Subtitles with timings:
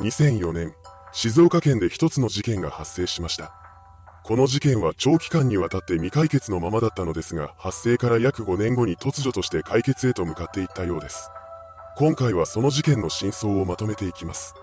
[0.00, 0.74] 2004年、
[1.12, 3.52] 静岡県で一つの事件が発生しました。
[4.22, 11.30] この事件は長期間にわたって未解決のままだったのですが、発生から約5年後に突如として解決へと向かっていったようです。
[11.96, 14.54] 今回はその事件の真相をまとめていきます。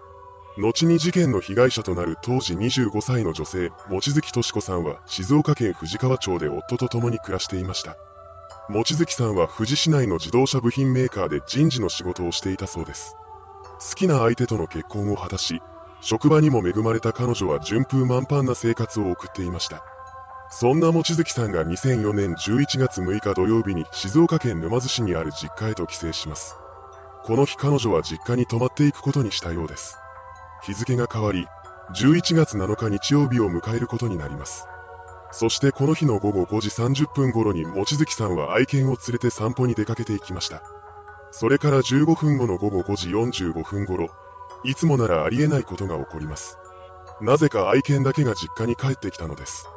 [0.57, 7.97] 後に事件の被害者となる当時25歳の女性、望月敏子さんは静岡県富士川町で夫と共に暮らしていました。
[8.69, 13.17] 望月さんは富士市内の自動車部品メーカーで人事の仕事をしていたそうです。
[13.79, 15.61] 好きな相手との結婚を果たし、
[16.01, 19.83] 職場にも恵まれた彼女は順風満帆な生活を送っていました。
[20.49, 26.55] そんな望月さんが2004年11月6日土曜日に静岡県沼津市にある実家へと帰省します。
[27.23, 29.97] この日彼女は実家に泊まっていくことにしたようです。
[30.63, 31.47] 日付が変わり、
[31.95, 34.67] 11月7日日曜日を迎えることになります。
[35.31, 40.61] そしてこの日の午後5時30分頃に望月さんは愛犬を連れて散歩に出かけていきました。
[41.37, 44.07] それから15分後の午後5時45分頃、
[44.63, 46.57] いつもならありえないことが起こります。
[47.19, 49.67] なぜか愛犬だけが実家に帰ってきたのです。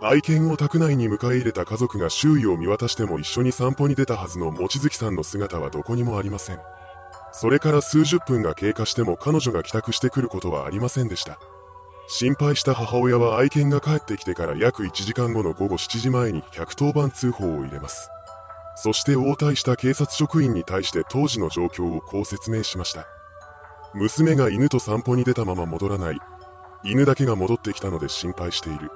[0.00, 6.58] 愛犬を宅内に迎え入れた家族が周囲を見渡しても一緒に散歩に出たはずの望月さんの姿はどこにもありません。
[7.30, 11.38] それから数十分が経過しても彼女が帰宅してくることはありませんでした。
[12.08, 18.08] 心配した母親は愛犬が帰ってきてから約1時間後の午後7時前に110番通報を入れます。
[18.74, 23.06] そして応対した警察職員に対して当時の状況をこう説明しました。
[23.94, 26.18] 娘が犬と散歩に出たまま戻らない。
[26.84, 28.90] 犬だけが戻ってきたので心配している。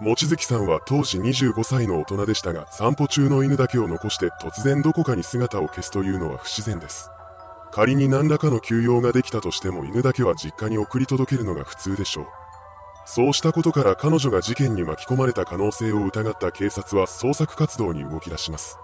[0.00, 7.10] 望月さんは当時25歳の大人でしたが、散歩中の犬だけを残して突然どこかに姿を消すというのは不自然です。
[7.72, 12.26] 仮に何らかの休養ができたとしても犬だけは実家に送り届けるのが普通でしょう。
[13.06, 18.78] そうしたことから彼女が事件に巻き込まれた可能性を疑った警察は捜索活動に動き出します。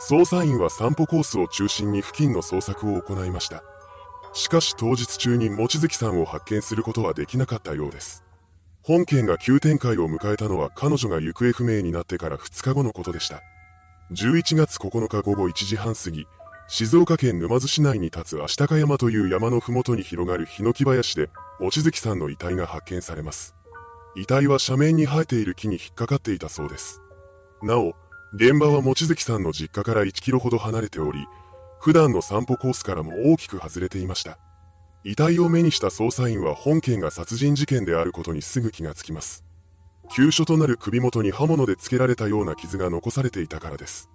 [0.00, 3.62] 捜査員は散歩コースを中心に付近の捜索を行いました。
[4.32, 8.24] しかし当日中に望月さんを発見することはできなかったようです。
[8.82, 13.42] 本件が急展開を迎えたのは彼女が行方不明になってから2日後のことでした。
[14.12, 16.26] 11月9日午後1時半過ぎ、
[16.66, 23.54] 静岡県沼津市内に立つ足高山という山の麓に広がるヒノキ林で、望月さんの遺体が発見されます。
[24.16, 27.00] 遺体は斜面に生えている木に引っかかっていたそうです。
[27.62, 27.94] なお、
[28.34, 31.24] 現場は望月さんの実家から1キロほど離れており、
[31.78, 34.38] 普段の散歩コースからも大きく外れていました。
[35.04, 39.44] 遺体を目にした捜査員は本件が殺人事件であることにすぐ気がつきます。
[40.10, 44.10] 急所となる首元に刃物でつけられたような傷が残されていたからです。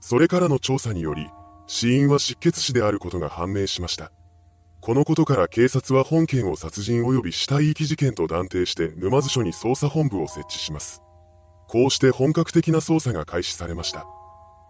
[0.00, 1.28] それからの調査により、
[1.66, 4.12] 死因は失血死であることが判明しました。
[4.80, 11.02] このことから警察は本件を殺人及び死体遺棄事件と断定して沼津署に捜査本部を設置します。
[11.68, 14.06] こうして本格的な捜査が開始されました。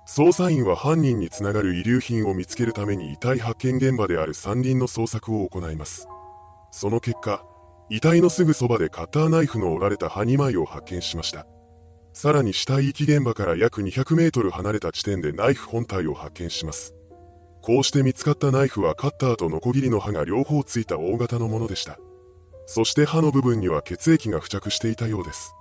[0.08, 6.08] 捜査員は犯人につながる遺留品を見つけるために遺体発見現場である山林の捜索を行います。
[6.72, 7.44] その結果、
[7.88, 11.46] 遺体のすぐそばでカッターナイフの折られた刃2枚を発見しました。
[12.12, 16.94] さらに死体遺棄現場から約200メートル離れた地点でナイフ本体を発見します。
[17.62, 21.98] こうして見つかったナイフはカッターとノコギリの刃が両方ついた大型のものでした。
[22.66, 25.54] そして刃の部分には血液が付着していたようです。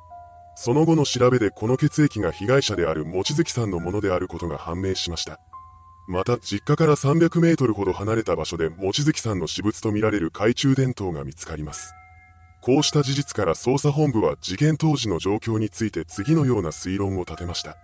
[0.59, 5.39] その後の調べでこの血液が被害者である望月さんのものであることが判明しました。
[6.07, 11.93] また、実家から300メートルほど離れた場所で望月さんの私物とみられる懐中電灯が見つかります。
[12.63, 17.77] こうした事実から捜査本部は事件当時の状況について次のような推論を立てました。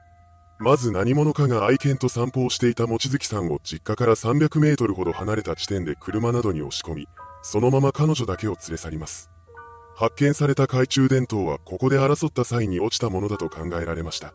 [0.58, 7.08] まず何者かが愛犬と散歩をしていた望月さんを実家から300メートルほど離れた地点で車などに押し込み、
[7.44, 9.33] そのまま彼女だけを連れ去ります。
[9.96, 14.34] 発見された懐中電灯はここで争った際に落ちたものだと考えられました。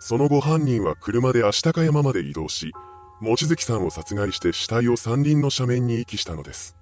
[0.00, 2.72] その後犯人は車で足高山まで移動し、
[3.20, 6.76] 望月さんを殺害して死体を山林の斜面に遺棄したのです。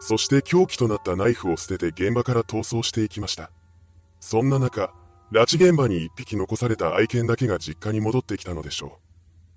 [0.00, 3.50] そして凶器となったナイフを捨てて現場から逃走していきました。
[4.20, 4.92] そんな中、
[5.32, 9.08] 拉致現場に一匹残された愛犬だけが実家に戻ってきたのでしょう。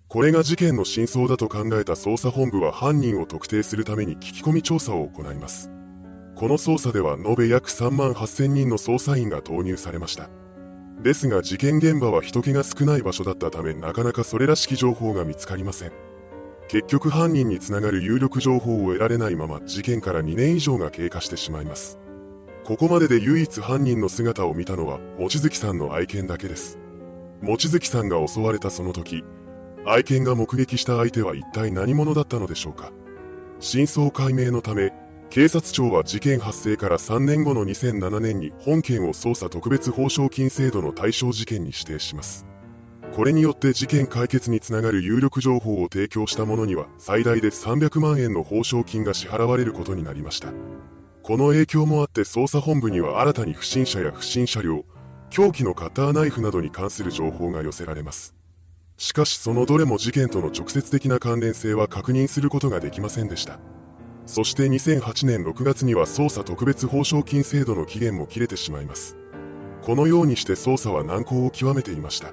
[0.07, 5.69] これが事件の真相だと考えた捜査本部は犯人を特定するために聞き込み調査を行います。
[6.41, 10.32] この捜査では延べ約3万8000人の捜査員が投入されました。
[10.99, 15.91] ですが事件現場は人気が少ない場所だったためなかなかそれらしき情報が見つかりません。
[16.67, 21.99] 結局犯人につながる有力情報を得られないまま事件から2年以上が経過してしまいます。
[22.64, 26.79] ここまでで唯一犯人の姿を見たのは望月さんの愛犬だけです。
[27.44, 29.23] 望月さんが襲われたその時、
[29.85, 32.91] 愛犬が目撃した相手は一体何者だったのでしょうか。
[33.59, 34.91] 真相解明のため、
[35.31, 42.45] 警察庁は事件発生から3年後の2007年に本件を捜査特別報奨金制度の対象事件に指定します。
[43.16, 50.49] これによって事件解決につながる有力情報を提供した者には最大で300万円の報奨金が支払われることになりました。
[51.23, 54.84] この影響もあって捜査本部には新たに不審者や不審車両、
[55.29, 58.35] 凶器のカッターナイフなどに関する情報が寄せられます。
[58.97, 63.61] しかしそのどれも事件との直接的な関連性は確認することができませんでした。
[64.31, 69.17] そして2008年6月には捜査特別報奨金制度の期限も切れてしまいます。
[69.81, 72.31] このようにして捜査は難航を極めていました。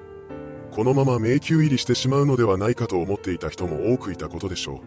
[0.71, 4.81] このまま迷宮入りしてしまうのではないかと思っていた人も多くいたことでしょ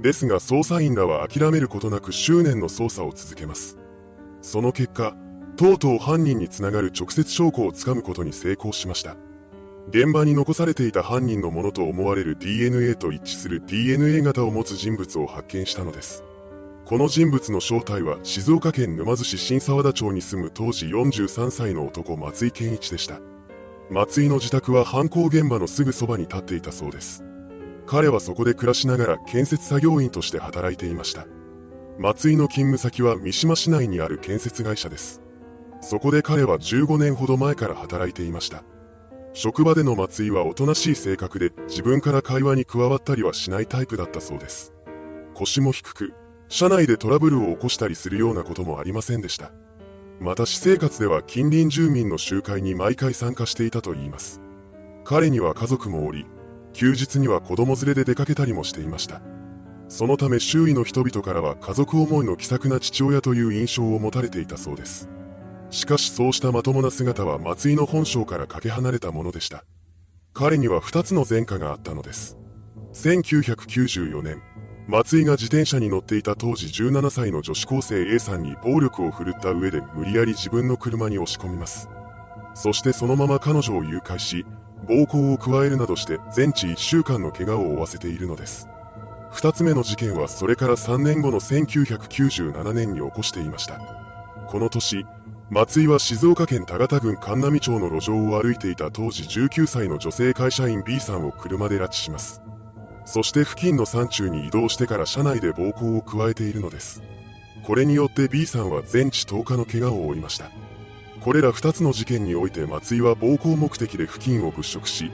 [0.00, 0.02] う。
[0.02, 3.78] ですが捜査員らは諦めることなく執念の捜査を続けます。
[4.40, 5.14] その結果、
[5.56, 9.16] とうとう犯人につながる直接証拠をつかむことに成功しました。
[9.90, 16.24] 現場に残されていた犯人のものと思われる DNA と一致する DNA 型を持つ人物を発見したのです。
[16.84, 23.20] この人物の正体は静岡県沼津市新沢田町に住む当時43歳の男松井健一でした。
[23.88, 27.24] 松井の自宅は犯行現場のすぐそばに立っていたそうです。
[27.86, 31.26] 彼はそこで暮らしながら建設作業員として働いていました。
[31.98, 35.22] 松井の勤務先は三島市内にある建設会社です。
[35.80, 38.64] そこで彼は15年ほど前から働いていました。
[39.34, 44.72] 職場での松井はおとなしい性格で自分から会話に加わったりはしないタイプだったそうです。
[45.34, 46.12] 腰も低く、
[46.52, 49.52] 社内でトラブルを起こしたりするようなこともありませんでした。
[50.20, 54.42] また私生活では近隣住民の集会に毎回参加していたといいます。
[55.02, 56.26] 彼には家族もおり、
[56.74, 59.22] 休日には子供連れで出かけたりもしていました。
[59.88, 65.08] そのため周囲の人々からは家族思いの気さくな父親という印象を持たれていたそうです。
[65.70, 69.64] しかしそうしたまともな姿は松井の本性からかけ離れたものでした。
[70.34, 72.36] 彼には二つの前科があったのです。
[72.92, 74.42] 1994年、
[74.88, 81.88] 松井が自転車に乗っていた当時17歳の女子高生 A さんに暴力を振るった上で無理やり自分の車に押し込みます。
[82.54, 84.44] そしてそのまま彼女を誘拐し、
[84.88, 88.68] 暴行を加えるなどして全治1週間の怪我を負わせているのです。
[89.30, 93.78] 二つ目の事件はそれから3年後の1997年に起こしていました。
[94.48, 95.06] この年、
[95.48, 102.42] 松井は静岡県田形郡神波町の路上を歩いていた当時19歳の女性会社員 B さんを車で拉致します。
[103.04, 107.02] そして付近の山中に移動してから車内で暴行を加えているのです。
[107.62, 110.50] これによって B さんは全治10日の怪我を負いました。
[111.20, 115.10] これら2つの事件において松井は暴行目的で付近を物色し、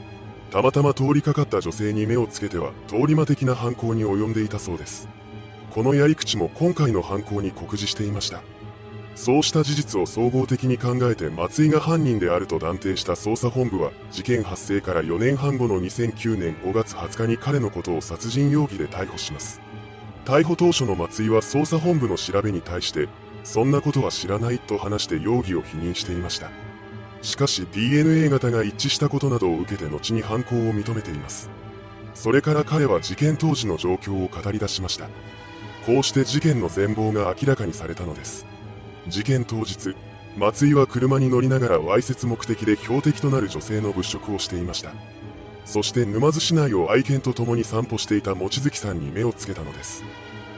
[0.51, 5.09] たまたま通りかかった女性に目をつけては通り魔的な犯行に及んでいたそうです。
[5.71, 8.43] このやり口も今回の犯行に酷似していました。
[9.19, 19.61] そうした事実を総合的に考えて松井が犯人であると断定した捜査本部は事件発生から4年半後の2009年5月20日に彼のことを殺人容疑で逮捕します。
[20.25, 23.09] 逮捕当初の松井は捜査本部の調べに対して
[23.43, 26.51] そんなことは知らないと話して容疑を否認していました。
[27.21, 31.51] しかし DNA 型が一致したことなどを受けて後に犯行を認めています。
[32.15, 35.09] それから彼は事件当時の状況を語り出しました。
[35.87, 38.47] こうして事件の全貌が明らかにされたのです。
[39.09, 39.95] 事件当日、
[40.37, 44.93] 松井は車に乗りながらわいせつ目的で標的となる女性の物色をしていました。
[45.65, 50.05] そして沼津市内を愛犬と共に散歩していた望月さんに目をつけたのです。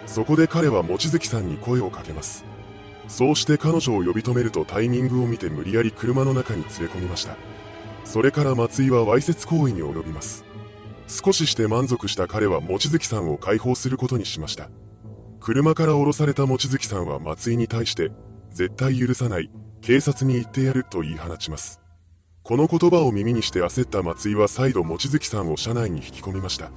[0.06, 2.44] そこで彼は望月さんに声をかけます。
[3.08, 7.36] そうして彼女を呼び止めるとタイミングを見て無理やり車の中に連れ込みました。
[8.04, 10.44] それから松井はわいせつ行為に及びます。
[11.08, 14.68] 少しして満足した彼は望月さんを解放することにしました。
[15.40, 18.12] 車から降ろされた望月さんは松井に対して、
[18.50, 21.80] 絶対許さない、警察に言ってやると言い放ちます。
[22.42, 26.70] この言葉を耳にして焦った松井は再度望月さんを車内に引き込みました。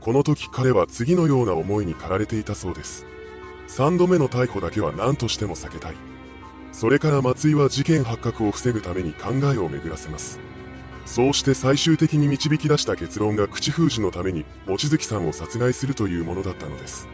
[0.00, 3.06] この時彼は次のような思いに駆られていたそうです。
[3.68, 5.94] 3度目の逮捕だけは何としても避けたい。
[6.72, 10.38] それから松井は事件発覚を防ぐために考えを巡らせます。
[11.06, 17.08] そうして最終的に導き出した結論が口封じのために望月さんを殺害するというものだったのです。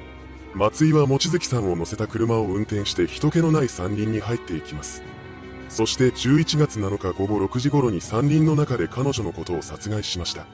[0.54, 5.02] 松井は望月さんを乗せた車を運転して人気のない山林に入っていきます。
[5.68, 10.46] そして11月7日午後6時頃に山林の中で彼女のことを殺害しました。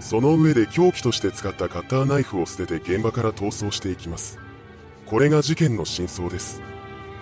[0.00, 4.40] その上で凶器として使ったカッターナイフを捨てて現場から逃走していきます。
[5.06, 6.60] これが事件の真相です。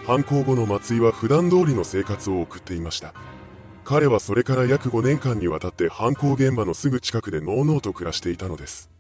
[0.07, 3.13] 犯行後の松井は普段通りの生活を送っていました。
[3.85, 8.96] 彼はそれから約5年間にわたって犯行現場のすぐ近くでのうのうと暮らしていたのです。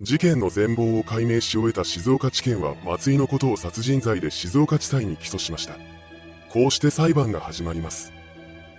[0.00, 5.74] 事件の全貌を解明し終えた静岡地検は松井のことを殺人罪で静岡地裁に起訴しました。
[6.50, 8.12] こうして裁判が始まります。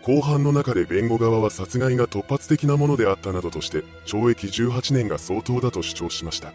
[0.01, 6.53] 後半の中で弁護側は殺害が突発的なものであったなどとして懲役18年が相当だと主張しました。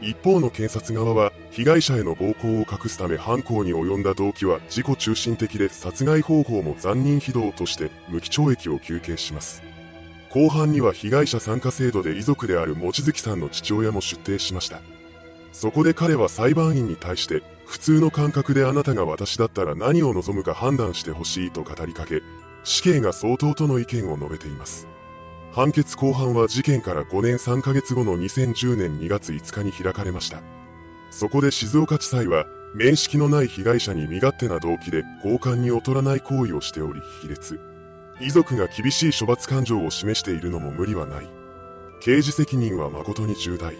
[0.00, 9.62] 一方の検察側は被害者への暴行を隠すため犯行に及んだ動機は自己中心的で殺害方法も残忍非道として無期懲役を求刑します。
[10.30, 14.80] 後半には被害者参加制度で遺族である望月さんの父親も出廷しました。
[15.52, 22.22] そこで彼は裁判員に対して、普通の感覚であなたが私だったら何を望むか判断してほしいと語りかけ、
[22.62, 24.86] 死刑が相当との意見を述べています。
[25.52, 30.42] 判決公判は事件から5年3ヶ月後の2010年2月5日に開かれました。
[31.10, 37.69] そこで静岡地裁は、面識のない被害者に身勝手な動機で交換に劣らない行為をしており卑劣。
[38.20, 41.28] 遺族が厳しい処罰感情を示しているのも無理はない。
[42.00, 43.74] 刑事責任は誠に重大。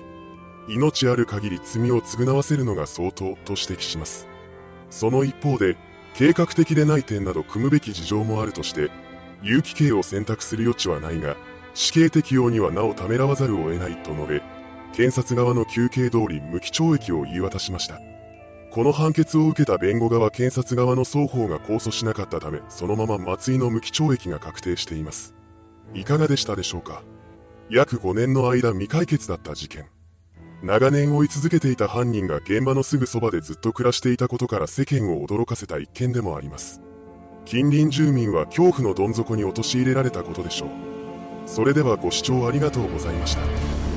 [0.66, 4.26] 命ある限り罪を償わせるのが相当と指摘します。
[4.88, 5.76] その一方で、
[6.14, 8.90] 計画的でない点など組むべき事情もあるとして、
[9.42, 11.36] 有期刑を選択する余地はないが、
[11.74, 14.42] 死刑適用にはなおためらわざるを得ないと述べ、
[14.92, 18.00] 検察側の求刑通り無期懲役を言い渡しました。
[18.70, 25.34] この判決を受けた弁護側検察側の双方が控訴しなかったため、そのまま松井の無期懲役が確定しています。
[25.92, 27.02] いかがでしたでしょうか？
[27.68, 29.86] 約5年の間未解決だった事件。
[30.62, 36.80] 長年追い続けていた犯人が現場のすぐそばでずっと暮らしていたことから世間を驚かせた一件でもあります。
[37.46, 40.68] 近隣住民は恐怖のどん底に陥れられたことでしょう。
[41.46, 43.89] それではご視聴ありがとうございました。